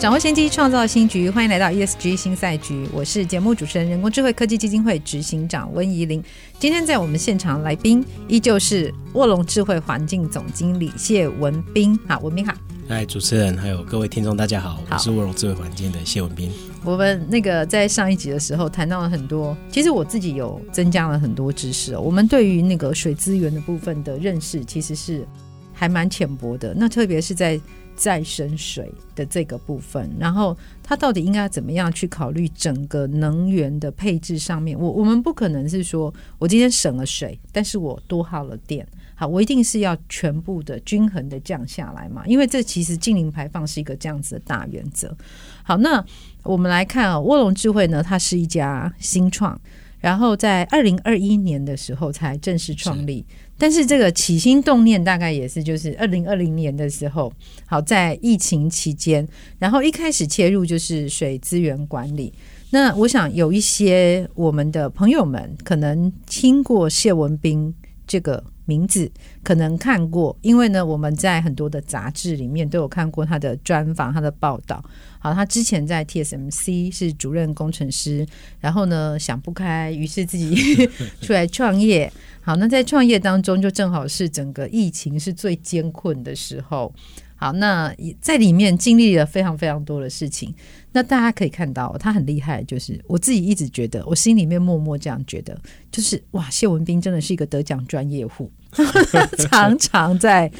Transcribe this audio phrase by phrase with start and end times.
[0.00, 1.28] 掌握先机，创造新局。
[1.28, 6.24] 欢迎来到 ESG 新赛局，我是节目主持人、人工智慧科技基金会执行长温怡玲。
[6.58, 12.00] 今天在我们现场来宾依旧是卧龙智慧环境总经理谢文斌。
[12.08, 12.54] 好，文斌好。
[12.88, 16.50] 嗨，主持人还有各位听众，大家好，好，我是卧龙智慧环境的谢文斌。
[16.82, 21.94] 我们那个在上一集的时候谈到了很多，其实我自己有增加了很多知识。
[21.94, 25.28] 我们对于那个水资源的部分的认识，其实是
[25.74, 26.72] 还蛮浅薄的。
[26.74, 27.60] 那特别是在
[28.00, 34.78] 再生水的这个部分，然后它到底应该怎么样去考虑整个能源的配置上面？
[34.78, 38.86] 我我们不可能是说我今天省了水，但是我多耗了电。
[39.14, 45.14] 好，我一定是要全部的均衡的降下来嘛，因为这其实净零排放是一个这样子的大原则。
[45.62, 46.02] 好，那
[46.42, 49.60] 我们来看啊，卧龙智慧呢，它是一家新创，
[49.98, 53.26] 然后在二零二一年的时候才正式创立。
[53.60, 57.30] 但是这个起心动念大概也是就是二零二零年的时候，
[57.66, 62.32] 好，在疫情期间，然后一开始切入就是水资源管理。
[62.70, 67.74] 那我想有一些我们的朋友们可能听过谢文斌
[68.06, 69.10] 这个名字，
[69.42, 74.80] 可能看过，因为呢我们在很多的杂志里面都有看过他的专访、他的报道。
[75.18, 78.24] 好，他之前在 TSMC 是主任工程师，
[78.60, 80.54] 然后呢想不开，于是自己
[81.20, 82.10] 出来创业。
[82.40, 86.94] 好，那在创业当中，就正好是整个疫情是最艰困的时候。
[87.36, 90.54] 好，那在里面经历了非常非常多的事情。
[90.92, 95.58] 那大家可以看到，他很厉害，就是我自己一直觉得，我心里面默默这样觉得，
[95.90, 98.50] 就是哇，谢文斌真的是一个得奖专业户，
[99.50, 100.50] 常常在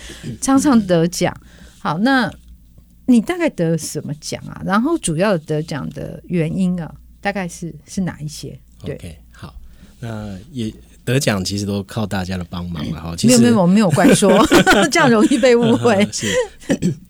[0.41, 1.35] 常常得奖。
[1.79, 2.31] 好，那
[3.07, 4.63] 你大概得了什么奖啊？
[4.65, 8.59] 然后主要得奖的原因啊，大概是是哪一些？
[8.85, 9.55] 对，okay, 好，
[9.99, 10.73] 那也。
[11.03, 13.17] 得奖其实都靠大家的帮忙了 哈。
[13.25, 14.31] 没有没有，我没有怪说，
[14.93, 16.07] 这样容易被误会。
[16.13, 16.27] 是，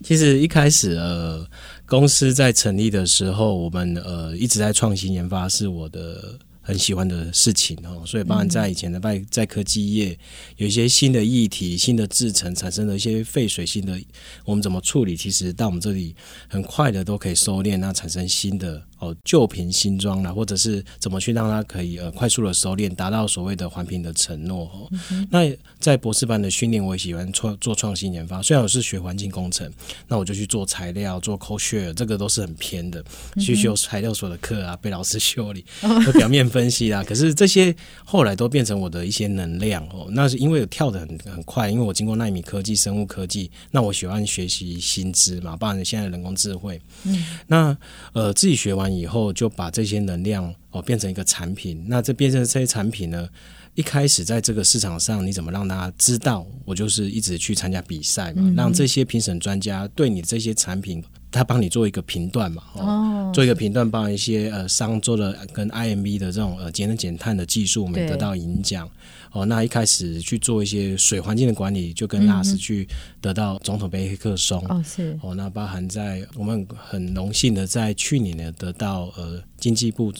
[0.03, 1.45] 其实一开始呃，
[1.85, 6.39] 公司在成立的时候，我们呃一直在创新研发，是我的。
[6.71, 10.17] 很喜欢的事情哦，所以包含在以前的在在科技业，
[10.57, 14.01] 有一些新的议题、新的制程产生的一些废水，新的
[14.45, 15.17] 我们怎么处理？
[15.17, 16.15] 其实到我们这里
[16.47, 24.89] 很快的都可以收敛，那产生新的哦旧瓶新装啦，或者是怎么去让它可以呃快速的熟练，达到所谓的环评的承诺哦。
[25.11, 25.41] 嗯、那
[25.79, 28.41] 在博士班的训练，我也喜欢创做创新研发。
[28.41, 29.71] 虽然我是学环境工程，
[30.09, 33.05] 那我就去做材料、做 code share，这个都是很偏的，
[33.41, 36.71] 去修材料所的课啊，被老师修理， 和表面分。
[36.71, 37.75] 析啊，可是这些
[38.05, 40.07] 后来都变成我的一些能量哦。
[40.11, 46.81] 那是因为我跳的很很快，因为我经过纳米科技、生物科技，那我喜欢学习新知嘛，包含现在的人工智慧。
[47.03, 47.77] 嗯，那
[48.13, 51.85] 呃自己学完以后，就把这些能量哦变成一个产品。
[51.89, 53.29] 那这变成这些产品呢，
[53.75, 56.47] 一开始在这个市场上，你怎么让大家知道？
[56.65, 61.03] 我就是一直去参加比赛嘛，让这些评审专家对你这些产品。
[61.33, 68.91] 他帮你做一个评断嘛，哦，做一个评断，帮一些呃商做的跟 IMV 的这种呃节能减碳的技术，我们得到银奖。
[69.33, 72.89] 哦，那一开始去做一些水环境的管理，就跟纳斯去
[73.21, 74.65] 得到总统杯黑客松。
[74.69, 75.19] 哦，是。
[75.23, 80.13] 哦，那包含在我们很荣幸的在去年呢得到呃经济部。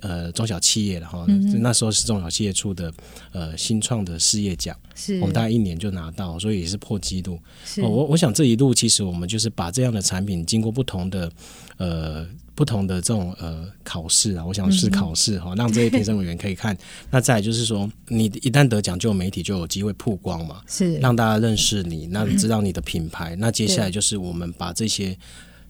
[0.00, 1.24] 呃，中小企业了哈，
[1.60, 2.92] 那时候是中小企业出的
[3.32, 7.38] 呃新创的事业奖，是我们大概一年就拿到，所以也是破纪录。
[7.78, 11.30] 哦、我我想这一路其实我们就是把这样的产品经过不同的
[11.76, 16.76] 呃不同的这种呃考试啊，我想是考试哈、嗯，让这些评审委员可以看。
[17.10, 23.40] 那再来就是说，你一旦得奖，就有媒体就有机会曝光嘛，是让大家认识你，那你知道你的品牌、嗯。
[23.40, 25.16] 那接下来就是我们把这些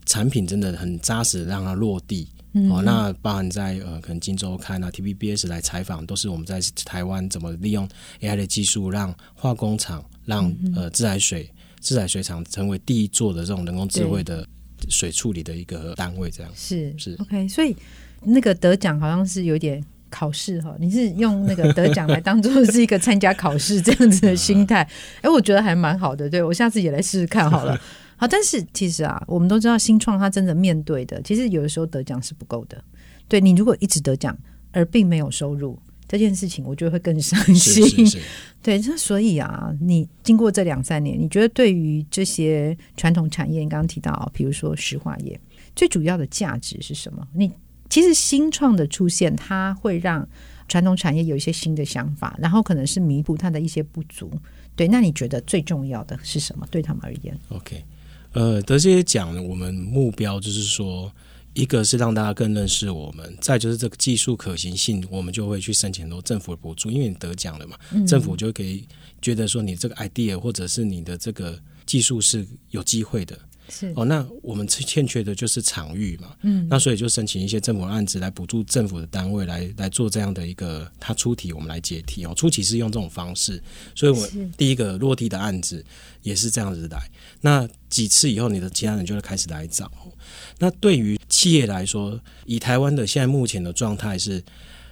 [0.05, 2.27] 产品真的很扎实让它落地。
[2.53, 7.87] 嗯、哦，那包含在呃，可能金周刊啊，TVBS 来采访，都是我们在台湾怎么利用
[8.19, 11.49] AI 的技术，让化工厂、让、嗯、呃自来水、
[11.79, 14.45] 自来水厂成为第一座的这种人工智慧的
[14.89, 16.51] 水处理的一个单位，这样。
[16.55, 17.15] 是是。
[17.19, 17.47] OK。
[17.47, 17.75] 所以
[18.23, 24.81] 那个得奖好像是有点考试哈，你是用那个得奖来当做是一个参加考试这样子的心态，
[25.17, 27.75] 哎、欸，我觉得还蛮好的，对，我下次也来试试看好了。
[28.17, 32.83] 好，但是其实啊，我们都知道新创它真的面对的，其实有的时候得奖是不够的。
[33.27, 34.37] 对，你如果一直得奖
[34.71, 37.55] 而并没有收入，这件事情，我觉得会更伤心。
[37.55, 38.19] 是是是
[38.61, 45.39] 对，那所以啊，你经过这两三年，你觉得对于这些传统产业，你刚刚提到，比如说石化业，
[45.75, 47.27] 最主要的价值是什么？
[47.33, 47.51] 你
[47.91, 50.27] 其实新创的出现，它会让
[50.67, 54.31] 传统产业有一些新的想法，然后可能是弥补它的一些不足。
[54.75, 56.65] 对，那你觉得最重要的是什么？
[56.71, 57.85] 对他们而言？OK，
[58.33, 61.11] 呃，得这些奖，我们目标就是说。
[61.53, 68.87] 一个是让大家更认识我们，再就是这个技术可行性，我们就会去申请很多政府的补助，因为你得奖了嘛，嗯、政府就可以
[69.21, 73.37] 觉得说你这个 idea 或者是你的这个技术是有机会的。
[73.71, 82.33] 是哦，那我们欠缺的就是场域嘛，嗯，那所以就申请一些政府的案子来补助政府的单位来来做这样的一个他出题，我们来解题哦。
[82.35, 83.63] 初期是用这种方式，
[83.95, 84.27] 所以我
[84.57, 85.83] 第一个落地的案子
[86.21, 87.09] 也是这样子来。
[87.39, 89.89] 那几次以后，你的其他人就会开始来找。
[90.59, 94.43] 那对于企业来说，以台湾的现在目前的状态是。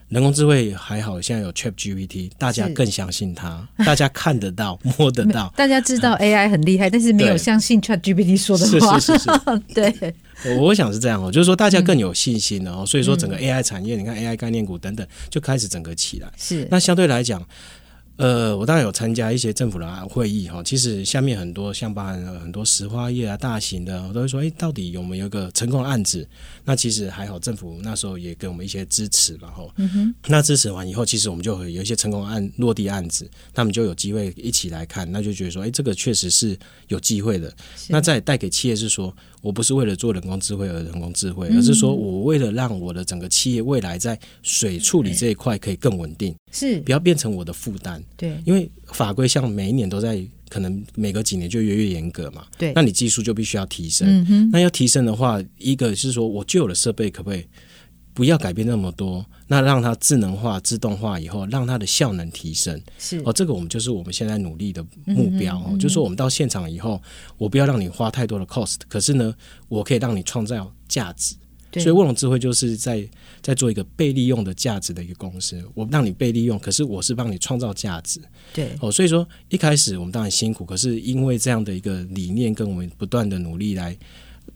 [0.10, 5.54] 人工智慧还好，现在有 Chat GPT，大家更相信它，大家看得到、 摸得到。
[5.56, 9.00] 大家知道 AI 很厉害，但是没有相信 Chat GPT 说的话。
[9.00, 10.16] 是是是是， 对。
[10.46, 16.28] 我我想是这样哦，就是说大家更有信心了哦，所以说整个 AI 产业，你看 AI 概念股等等，就开始整个起来。
[16.38, 16.68] 是。
[16.72, 17.46] 那相对来讲。
[18.20, 20.62] 呃，我当然有参加一些政府的会议哈。
[20.62, 26.28] 其实下面很多像包含很多石化业啊、大型的，我都会说，哎，到底有没有一个成功的案子？
[26.66, 29.72] 那其实还好，政府那时候也给我们一些支持然后。
[29.78, 30.16] 嗯哼。
[30.28, 37.50] 那支持完以后，其实我们就会有一些成功案落地案子，他们就有机会一起来看，那就觉得说，哎，这个确实是有机会的。
[37.88, 48.04] 那再带给企业是说，我不是为了做人工智慧而人工智慧，而是说我为了让我的整个企业未来在水处理这一块可以更稳定，是不要变成我的负担。
[48.18, 52.46] 对，因为法规像每一年都在，可能每隔几年就越越严格嘛。
[52.58, 54.08] 对，那你技术就必须要提升。
[54.08, 57.44] 嗯哼，那要提升的话，一个是说我旧有的设备可不可以
[58.20, 59.26] 不要改变那么多？
[59.48, 62.78] 那让它智能化、自动化以后，让它的效能提升。
[62.98, 65.78] 是哦，这个我们就是我们现在努力的目标哦。
[65.80, 67.02] 就是说我们到现场以后，
[67.38, 69.34] 我不要让你花太多的 cost，可是呢，
[69.70, 71.34] 我可以让你创造价值。
[71.76, 73.08] 所以，卧龙智慧就是在
[73.42, 75.64] 在做一个被利用的价值的一个公司。
[75.74, 78.20] 我让你被利用，可是我是帮你创造价值。
[78.54, 83.98] 对哦，所以说一开始我们当然辛苦，可是因为这样的一个理念，跟我们不断的努力来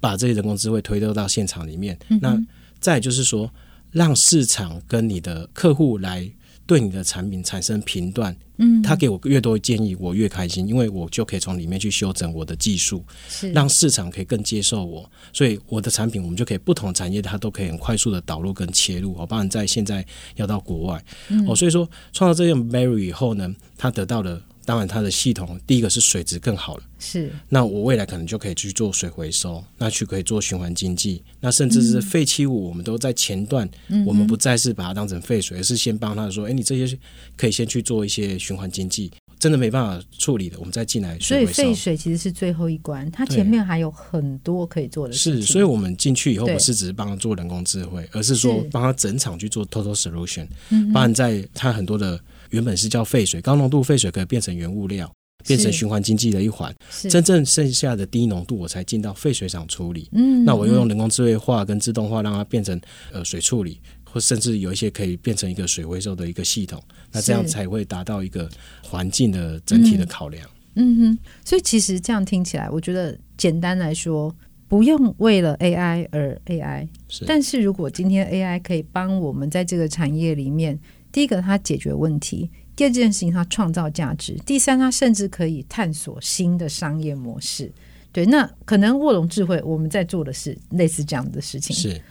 [0.02, 1.98] 把这些人工智慧推到到现场里面。
[2.10, 2.46] 嗯、那
[2.84, 3.50] 再就是说，
[3.90, 6.30] 让市场跟你的客户来。
[6.66, 20.06] 对你的产品产生评断，嗯，他给我越多建议，我越开心，因为我就可以从里面去修整我的技术，是让市场可以更接受我，所以我的产品我们就可以不同产业它都可以很快速的导入跟切入，我帮你在现在
[20.38, 24.42] 要到国外，嗯、哦，所以说创造这样 m a r r y 以后呢，他得到了。
[24.66, 27.32] 当然，它的系统第一个是水质更好了，是。
[27.50, 36.98] 那我未来可能就可以去做水回收，那去可以做循环经济，那甚至是废弃物，我们都在前段，嗯、我们不再是把它当成废水，而是先帮他说，哎，你这些
[37.36, 41.20] 可以先去做一些循环经济，真的没办法处理的，我们再进来。
[41.20, 45.42] 所以废水其实是最后一关，它前面还有很多可以做的事情。
[45.42, 50.48] 是，所以我们进去以后不是只是帮他做人工智慧，而是说帮他整场去做 total solution，
[50.94, 52.20] 包含在他很多的。
[52.54, 55.12] 原本是叫废水，高浓度废水可以变成原物料，
[55.44, 56.74] 变成循环经济的一环。
[57.10, 60.08] 真正剩下的低浓度，我才进到废水厂处理。
[60.12, 62.80] 嗯，那我又用人工智慧化跟自动化，让它变成
[63.12, 66.80] 呃水处理，或甚至有一些可以变成一个水回收的一个系统。
[67.12, 68.48] 那这样才会达到一个
[68.84, 70.48] 环境的整体的考量。
[70.76, 74.32] 嗯，嗯哼，所以其实这样听起来，我觉得简单来说，
[74.68, 76.88] 不用为了 AI 而 AI。
[77.10, 80.80] 是，但是如果今天 AI 可以帮我们在这个产业里面。
[81.14, 87.72] 第一个，它解决问题；第二件事情，它创造价值；第三，它甚至可以探索新的商业模式。
[88.12, 91.76] 对，那可能卧龙智慧我们在做的是类似这样的事情。
[91.76, 92.02] 是，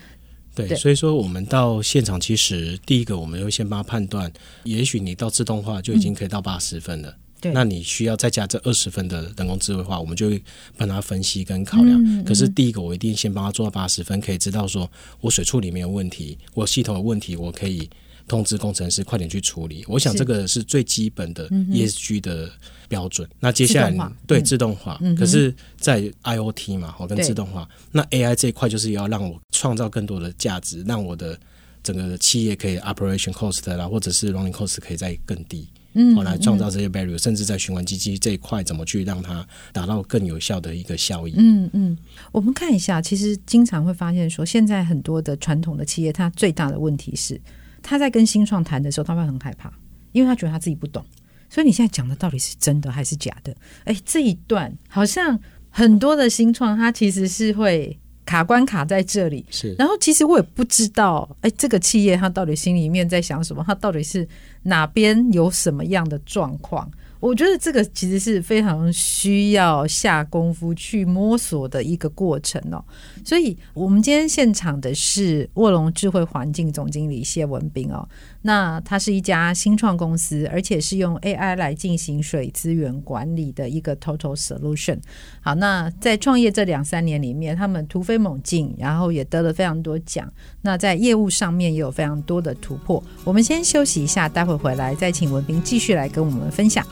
[0.55, 4.33] 对，对，所以说我们到现场，其实第一个我们会先帮他判断，
[4.65, 7.09] 也许你到自动化就已经可以到八十分了。
[7.11, 10.41] 嗯，对，那你需要再加这二十分的人工智慧化，我们就会
[10.77, 12.01] 帮他分析跟考量。
[12.03, 14.89] 嗯嗯，可是第一个，我一定先帮他做到八十分，可以知道说
[15.21, 17.91] 我水处理没有问题，我系统有问题，我可以。
[18.29, 22.51] 通知工程师快点去处理，我想这个是最基本的 ESG 的
[22.89, 23.29] 标准。
[23.41, 31.39] 那接下来对自动化，可是，在 IoT 嘛，好跟自动化，那 AI 这一块就是要让我创造更多的价值，让我的
[31.83, 41.35] 整个企业可以 operation cost 啦，或者是 running cost 可以再更低，嗯，来创造这些 value，甚至在循环经济这一块怎么去让它达到更有效的一个效益。
[41.37, 41.99] 嗯嗯，
[42.31, 47.41] 我们看一下，其实经常会发现说，现在很多的传统的企业，它最大的问题是。
[47.83, 49.73] 他在跟新创谈的时候，他会很害怕，
[50.13, 51.05] 因为他觉得他自己不懂。
[51.51, 53.55] 所以你现在讲的到底是真的还是假的？
[53.85, 59.45] 哎，这一段好像很多的新创，他其实是会卡关卡在这里。
[59.51, 63.63] 是，然后其实我也不知道，哎，这个企业它到底心里面在想什么？
[63.67, 64.27] 它到底是
[64.63, 66.91] 哪边有什么样的状况？
[67.23, 72.85] 我觉得这个其实是非常需要下功夫去摸索的一个过程哦。
[73.25, 78.07] 所以，我们今天现场的是卧龙智慧环境总经理谢文斌哦。
[78.43, 84.99] 那它是一家新创公司，而且是用 AI 来进行水资源管理的一个 Total Solution。
[85.41, 90.29] 好，那在创业这两三年里面，他们突飞猛进，然后也得了非常多奖。
[90.63, 93.01] 那在业务上面也有非常多的突破。
[93.23, 96.85] 我们先休息一下，待会回来再请文斌继续来跟我们分享。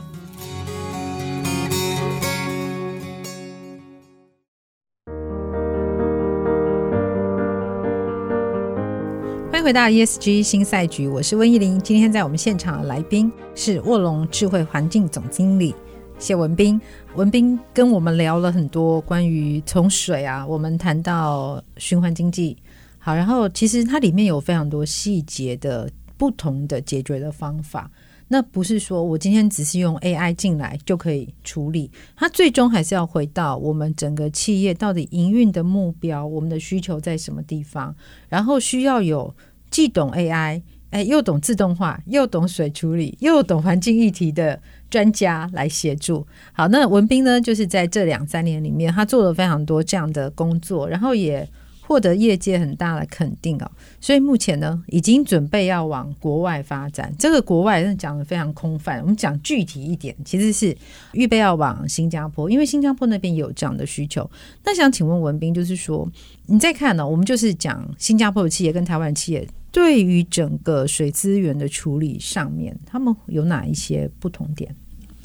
[9.62, 11.78] 回到 ESG 新赛局，我是温怡玲。
[11.80, 15.74] 今天在我们现场的来宾是卧龙智慧环境总经理
[16.18, 16.80] 谢文斌。
[17.14, 22.56] 文斌跟我们聊了很多关于从水啊，我们谈到循环经济。
[22.98, 27.90] 好，然后其实它里面有非常多细节的不同的解决的方法。
[28.32, 37.94] 那不是说我今天只是用 AI 进来就可以处理，它最终还是要回到我们整个企业到底营运的目标，我们的需求在什么地方，
[38.28, 39.34] 然后需要有
[39.70, 44.60] 既懂 AI，哎，又懂自动化，又懂水处理，又懂环境议题的
[44.90, 46.26] 专家来协助。
[46.52, 51.48] 好，那文斌呢，就是在这两三年里面，他做了非常多这样的工作，然后也。
[51.90, 53.68] 获得业界很大的肯定哦，
[54.00, 57.12] 所以目前呢，已经准备要往国外发展。
[57.18, 60.76] 这个国外真的讲得非常空泛，我们讲具体一点，其实是
[61.14, 64.30] 预备要往新加坡，因为新加坡那边也有这样的需求。
[64.62, 66.08] 那想请问文斌，就是说
[66.46, 74.72] 你再看呢，我们就是讲新加坡的企业跟台湾企业对于整个水资源的处理上面，他们有哪一些不同点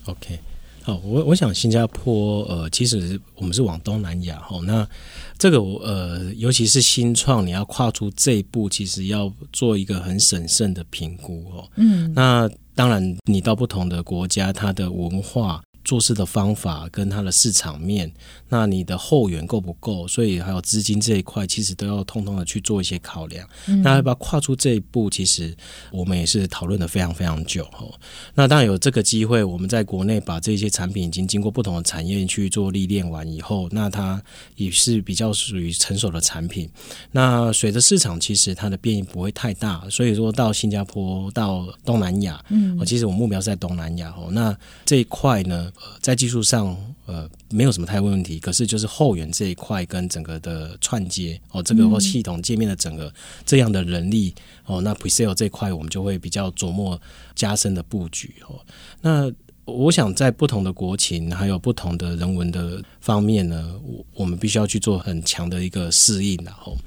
[0.07, 0.39] ？OK。
[0.85, 4.87] 好，我我想新加坡，呃，其实我们是往东南亚哈，那
[5.35, 11.67] 这个呃，尤其是新创，你要跨出这一步，其实要做一个很审慎的评估哦。
[11.77, 15.63] 嗯，那当然，你到不同的国家，它的文化。
[15.85, 18.11] 做事的方法跟它的市场面，
[18.49, 20.07] 那你的后援够不够？
[20.07, 23.47] 所以还有资金这一块，其实都要通通的去做一些考量。
[23.67, 25.09] 嗯、那要不要跨出这一步？
[25.09, 25.55] 其实
[25.91, 27.85] 我们也是讨论的非常非常久哈。
[28.33, 34.19] 那当然有这个机会，我们在国内把这些产品已经经过不同的产业去做历练完以后，那它
[34.55, 36.67] 也是比较属于成熟的产品。
[37.11, 44.29] 那随着市场其实它的变异不会太大，所以说到新加坡到东南亚，嗯，其实我目标是在东南亚哦。
[44.31, 45.71] 那这一块呢？
[45.75, 48.39] 呃，在技术上，呃，没有什么太问题。
[48.39, 53.13] 可是，就是后援这一块跟整个的串接哦，这个或系统界面的整个
[53.45, 54.33] 这样的人力
[54.65, 56.99] 哦，那 Presale 这块我们就会比较琢磨
[57.35, 58.59] 加深的布局哦。
[59.01, 59.31] 那
[59.65, 66.77] 我想在不同的国情还有不同的人文的方面呢，我我们必须要去做很强的一个适应然后，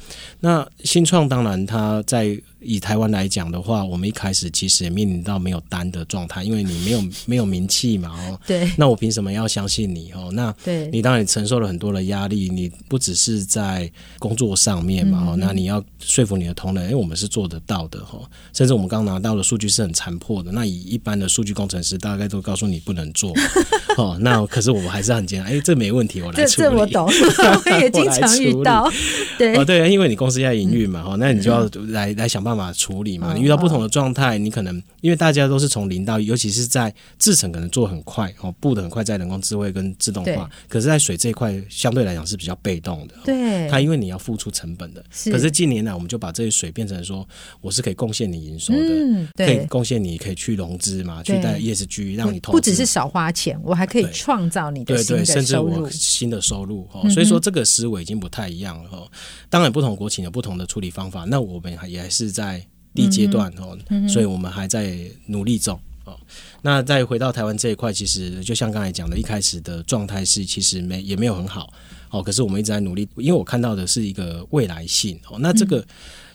[0.40, 2.40] 那新创当然它在。
[2.60, 10.30] 以台湾来讲的话，我们一开始其实也面临到没有单的状态，因为你没有没有名气嘛，哦，对，那我凭什么要相信你哦？
[10.32, 10.88] 那对。
[10.90, 18.18] 你当然承受了很多的压力，你不只是在工作上面嘛，哦、嗯，那你要说服你的同仁，因为我们是做得到的哈，
[18.52, 23.32] 甚至我们刚拿到的数据是很残破的，那以一般的数据工程师大概都告诉你不能做
[23.96, 27.06] 哦，那可是我们还是很坚哎，这没问题，我来处理，这，这我懂，
[27.66, 28.90] 我也经常遇到，
[29.38, 32.47] 对哦，对，因为你公司要营运嘛，哈、嗯，那你就要来来想办法。
[32.48, 33.34] 办法处理嘛？
[33.34, 40.48] 你遇到不同的状态，你可能因为大家都是从零到一，尤其是在制程可能做很快哦，布的很快，在人工智慧跟自动化。
[40.68, 43.14] 可是，在水这一块相对来讲是比较被动的。
[43.24, 45.04] 对，它因为你要付出成本的。
[45.10, 45.30] 是。
[45.30, 47.26] 可是近年来，我们就把这些水变成说，
[47.60, 52.58] 我是可以贡献你营收的，嗯、可以贡献你可以去融资嘛，去带 ESG 让你投资。
[52.58, 57.08] 不只是少花钱，我还可以创造你的对对，甚至我新的收入哦。
[57.10, 59.10] 所以说，这个思维已经不太一样了哦。
[59.50, 62.28] 当然，不同国情有不同的处理方法，那我们也还是。
[62.38, 62.64] 在
[62.94, 63.76] 第一阶段哦，
[64.08, 66.16] 所以我们还在努力中哦。
[66.62, 71.72] 那再回到台湾这一块，其实就像刚才讲的，一开始的状态是其实没也没有很好
[72.10, 72.22] 哦。
[72.22, 75.36] 可是我们一直在努力，因为我看到的是一个未来性哦。
[75.40, 75.84] 那这个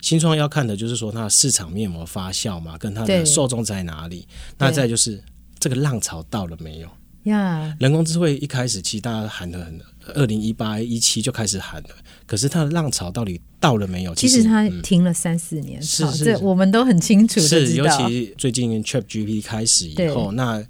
[0.01, 4.27] 新创要看的就是说它的市场面膜发酵嘛，跟它的受众在哪里。
[4.57, 5.23] 那再就是
[5.59, 6.89] 这个浪潮到了没有？
[7.23, 9.79] 呀，人工智慧一开始其实大家喊的很，
[10.15, 11.89] 二零一八一七就开始喊了，
[12.25, 14.13] 可是它的浪潮到底到了没有？
[14.13, 17.39] 其实，它停了三四年，是、嗯、是，我们都很清楚。
[17.39, 20.61] 是，尤其最近 ChatGPT 开始以后，那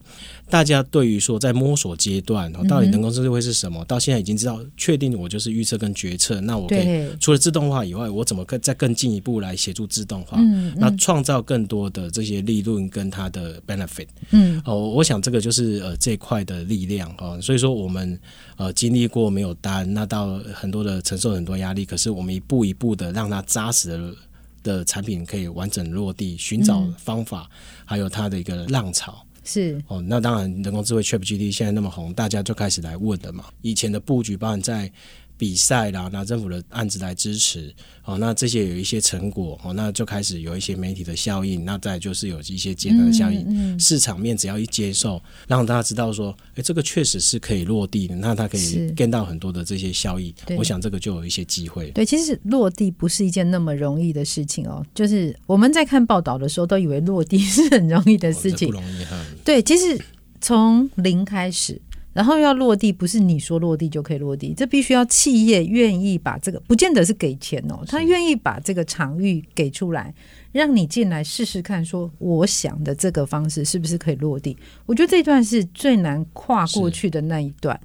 [0.53, 3.83] 大家对于说在摸索阶段，到底人工智慧会是什么？
[3.83, 6.39] 嗯、到现在已经知道，确定我就是预测跟决策。
[6.41, 10.39] 那我可以除了自动化以外，我怎么更再更进一步来协助自动化？
[10.75, 14.05] 那创造更多的这些利润跟它的 benefit。
[14.29, 17.41] 嗯，哦，我想这个就是呃这一块的力量哦。
[17.41, 18.19] 所以说我们
[18.55, 24.15] 呃经历过没有单，那到很多的承受很多压力，可是我们一步一步的让它扎实的
[24.61, 29.25] 的产品可以完整落地，寻找方法，嗯、还有它的一个浪潮。
[29.43, 33.45] 是哦，那当然，人工智慧 ChatGPT 现在那么红，大家就开始来问了嘛。
[33.61, 34.91] 以前的布局，包含在。
[35.37, 37.73] 比赛啦，拿政府的案子来支持，
[38.05, 51.91] 哦，那这些有一些成果，哦，那就开始有一些媒体的效应，那再就是有一些阶段的效应，嗯嗯、市场面只要一接受，让大家知道说，哎，这个确实是可以落地的，那它可以 get 到很多的这些效益，我想这个就有一些机会。
[51.91, 59.25] 对，其实落地不是一件那么容易的事情哦，就是我们在看报道的时候，都以为落地是很容易的事情，哦、不容易哈。
[59.43, 59.99] 对，其实
[60.39, 61.81] 从零开始。
[62.13, 70.13] 然后要落地，不是你说落地就可以落地，这必须要企业愿意把这个，不见得是给钱哦，他愿意把这个场域给出来，
[70.51, 74.55] 让你进来试试看，说我想的这个方式是不是可以落地？
[74.85, 77.79] 我觉得这一段是最难跨过去的那一段。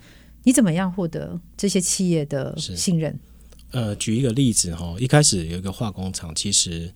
[0.45, 3.19] 你怎么样获得这些企业的信任？
[3.71, 6.93] 呃，举一个例子哈，一开始有一个化工厂，其实。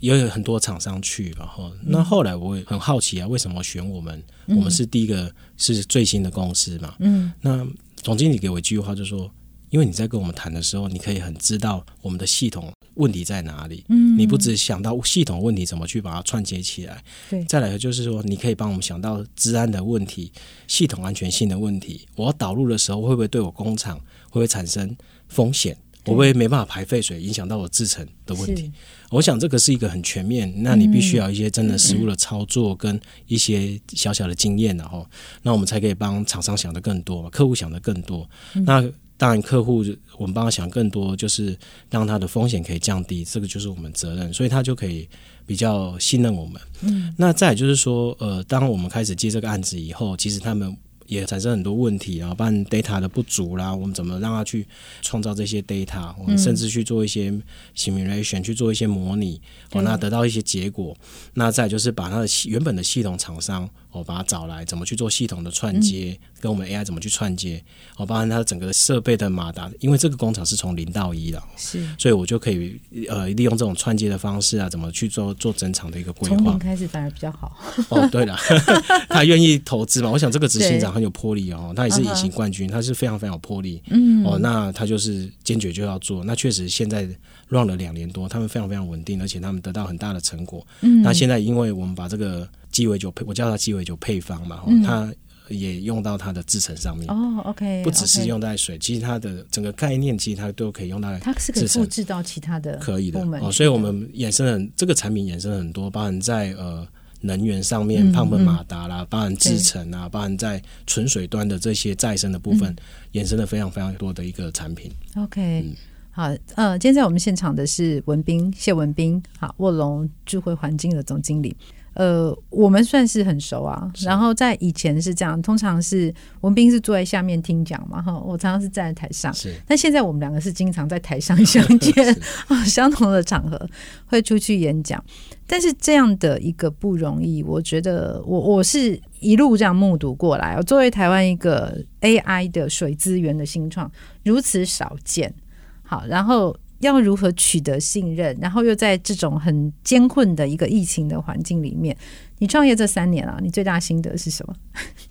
[0.00, 4.18] 也有很多厂商去，然后那后来我也很好奇啊，为什么选我们？
[4.46, 6.94] 嗯、我们是第一个是最新的公司嘛。
[7.00, 9.30] 嗯，那总经理给我一句话，就说：
[9.68, 13.84] 因为你在跟我们谈的时候，你可以很知道我们的系统问题在哪里。
[13.90, 17.44] 嗯，你不只想到系统问题怎么去把它串接起来，对。
[17.44, 20.32] 再来就是说，你可以帮我们想到治安的问题、
[20.66, 22.08] 系统安全性的问题。
[22.16, 24.96] 我要导入的时候，会不会对我工厂会不会产生
[25.28, 25.76] 风险？
[26.06, 28.70] 我会没办法排废水，影响到我制成的问题。
[29.10, 35.06] 我想这个是一个很全面，那你必须要一些真的实物的操作跟一些小小的经验，然后
[35.42, 38.28] 那我们才可以帮厂商想的更多，客户想的更多。
[38.64, 38.80] 那
[39.16, 39.84] 当然，客户
[40.16, 41.56] 我们帮他想更多，就是
[41.90, 45.08] 让他的风险可以降低，这个就是我们责任，所以他就可以
[45.44, 46.62] 比较信任我们。
[46.82, 50.76] 嗯，那再就是说，呃，当我们开始接这个案子以后，其实他们。
[51.10, 54.64] 也产生很多问题啊，包含 data 的不足啦，我们怎么让他去
[55.02, 56.14] 创造这些 data？
[56.16, 57.32] 我们甚至去做一些
[57.76, 59.40] simulation，去做一些模拟，
[59.72, 60.96] 哦，那得到一些结果。
[61.34, 63.68] 那再就是把他的原本的系统厂商。
[63.92, 67.62] 我把它找来，怎么去做系统的串接，嗯、跟我们 AI 怎么去串接？
[67.96, 76.36] 我包含它整个设备的马达，因为这个工厂是从零到一的，是，所以我就可以呃利用这种串接的方式啊，怎么去做做整场的一个规划。
[76.36, 77.56] 从零开始反而比较好。
[77.88, 78.36] 哦，对了，
[79.10, 80.10] 他愿意投资嘛？
[80.10, 83.82] 我想这个执行长很有魄力哦，他也是隐形冠军，他是非常非常有魄力。
[83.90, 86.22] 嗯，哦，那他就是坚决就要做。
[86.24, 87.02] 那确实现在
[87.48, 90.64] run 了两年多，他们非常非常稳定，而且他们得到很大的成果。
[90.82, 92.48] 嗯，那现在因为我们把这个。
[92.80, 95.12] 鸡尾酒配，我叫它鸡尾酒配方嘛，嗯、它
[95.48, 97.06] 也用到它的制成上面。
[97.10, 101.18] 哦，OK，不只是用在水其实它的整个概念，其实它都可以用到。
[101.18, 103.52] 它是可以复制到其他的，可以的哦。
[103.52, 106.86] 所以我们衍生了这个产品，衍生了很多，包含在呃
[107.20, 112.74] 能源上面，胖本马达啦，包含制程啊，包含在纯水端的这些再生的部分，
[113.12, 114.90] 衍生了非常非常多的一个产品。
[115.16, 115.76] OK，嗯
[116.12, 121.56] 好，呃，今天在我们现场的是文斌谢文斌，好，卧龙智慧环境的总经理。
[121.94, 123.90] 呃，我们算是很熟啊。
[124.02, 129.32] 然后在以前是这样，通常是文斌是坐在下面听讲嘛，哈，我常常是站在台上。
[129.34, 131.92] 是，但现在我们两个是经常在台上相见，
[132.64, 133.60] 相同的场合
[134.06, 135.02] 会出去演讲。
[135.46, 140.54] 但是这样的一个不容易，我觉得我我是一路这样目睹过来。
[140.56, 143.90] 我作为台湾一个 AI 的水资源的新创，
[144.24, 145.34] 如此少见。
[145.82, 146.56] 好，然后。
[146.80, 151.96] 要如何取得信任，然后又在这种很艰困的一个疫情的环境里面，
[152.38, 154.54] 你创业这三年啊，你最大心得是什么？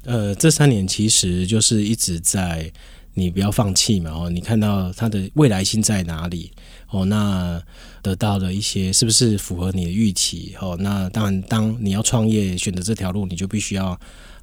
[0.04, 2.72] 呃，这三年其实就是一直在
[3.14, 6.52] 你不要放弃嘛，哦，你看到它的未来性在哪里？
[6.90, 7.62] 哦，那
[8.02, 10.56] 得到的一些是不是符合你的预期？
[10.60, 14.00] 哦，那当然，当你要创业选择这条路，你就必须要。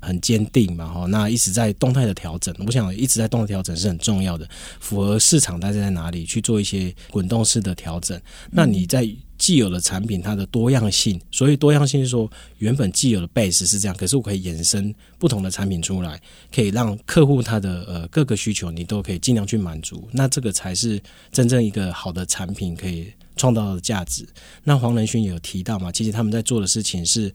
[0.06, 2.54] 很坚定嘛，哈，那一直在动态的调整。
[2.64, 8.20] 我想一直在动态调整是很重要的，符合市场大家在哪里去做一些滚动式的调整。
[8.50, 16.20] 那你在既有的产品它的多样性，所以多样性是说原本既有的 base 是这样，可是我可以衍生不同的产品出来，
[16.54, 20.08] 可以让客户他的呃各个需求你都可以尽量去满足。
[20.12, 21.00] 那这个才是
[21.32, 24.26] 真正一个好的产品可以创造的价值。
[24.64, 27.32] 那黄仁勋也有提到嘛，其实他们在做的事情是，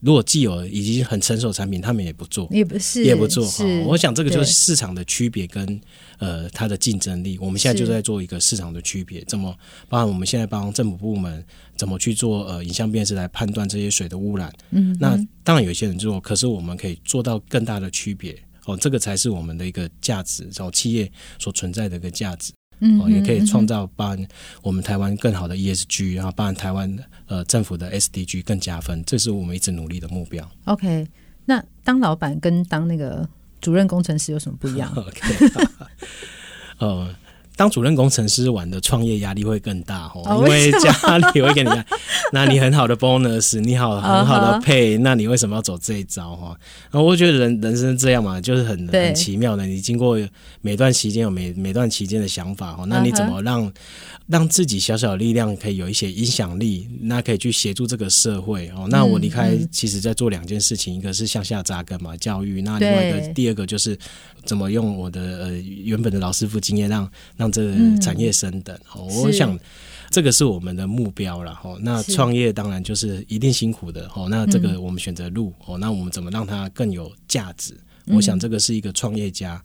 [0.00, 3.46] 如果既有已经很成熟的产品，他们也不做，也不是也不做。
[3.46, 5.80] 是我想这个就是市场的区别跟
[6.18, 7.38] 呃它的竞争力。
[7.38, 9.54] 我们现在就在做一个市场的区别，怎么
[9.88, 11.44] 包含我们现在帮政府部门
[11.76, 14.52] 怎么去做呃影像辨识来判断这些水的污染。
[14.70, 18.36] 嗯，那当然有些人做，可是我们可以做到更大的区别。
[18.64, 24.18] 哦，这个才是我们的一个价值，然后企业所存在的一个价值，嗯，哦，也可以创造帮
[24.60, 26.94] 我们台湾更好的 ESG，然后帮台湾
[27.26, 30.46] 呃政府的 SDG 更加分，这是我们一直努力的目标。
[30.64, 31.06] OK，
[31.46, 33.28] 那当老板跟当那个
[33.60, 34.92] 主任工程师有什么不一样？
[34.98, 35.48] OK，
[36.78, 37.08] 哦。
[37.54, 41.86] 当主任工程师玩的创业压力会更大哦，因为家里会给你看，
[42.32, 46.56] 那你很好的 bonus，你好很好的 pay，那你为什么要走这一招哈？
[46.90, 49.66] 然后我觉得人人生这样嘛，就是很很奇妙的。
[49.66, 50.18] 你经过
[50.60, 53.72] 每段期间有每每段期间的想法哈，那你怎么让
[54.26, 56.88] 让自己小小的力量可以有一些影响力？
[57.02, 58.86] 那可以去协助这个社会哦。
[58.88, 63.98] 那我离开，其实在做两件事情，一个是向下扎根嘛，教育；那另外一个第二个就是
[64.44, 67.08] 怎么用我的呃原本的老师傅经验，让
[67.42, 69.58] 让这个产业升等，嗯、我想
[70.10, 71.76] 这个是我们的目标了哈。
[71.80, 74.28] 那创业当然就是一定辛苦的哈。
[74.30, 77.74] 那这个我们选择路哦，那我们怎么让它更有价值？
[78.06, 79.60] 嗯、我想这个是一个创业家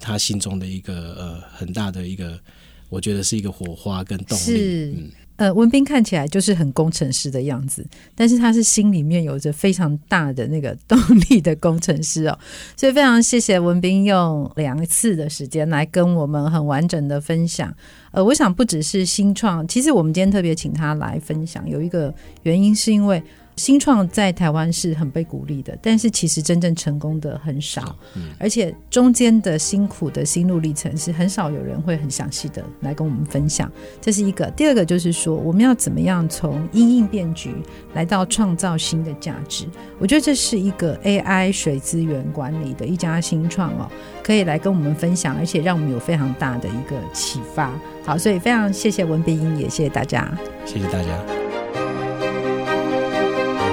[0.00, 2.40] 他心中的一个呃很大的一个，
[2.88, 4.94] 我觉得是一个火花跟动力。
[4.96, 5.10] 嗯。
[5.38, 10.98] 呃，文斌看起来就是很工程师的样子，但是他是心里面有着非常大的那个 动
[11.30, 12.38] 力的工程师哦，
[12.76, 17.74] 所以非常谢谢文斌用两次的时间来跟我们很完整的分享。
[18.10, 23.22] 呃，我想不只是新创，其实我们今天特别请他来分享，有一个原因是因为。
[23.58, 33.70] 新创在台湾是很被鼓励的，但是其实真正成功的很少，嗯、而且中间的辛苦的心路历程是很少有人会很详细的来跟我们分享。
[34.00, 37.52] 这是一个，第二个就是说，我们要怎么样从因应变局
[37.94, 39.66] 来到创造新的价值？
[39.98, 43.90] 我觉得这是一个 AI 水资源管理的一家新创哦，
[44.22, 47.72] 可以来跟我们分享，而且让我们有非常大的一个启发。
[48.04, 50.32] 好，所以非常谢谢文彬，也谢谢大家，
[50.64, 51.37] 谢谢大家。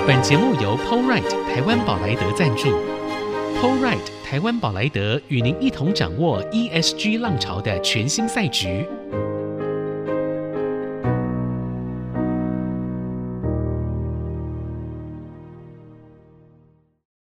[0.07, 2.69] 本节目由 p o l r i t e 台湾宝莱德赞助
[3.59, 8.85] p o l r i t e 台湾宝莱德与您一同掌握 ESG 浪潮的全新赛局。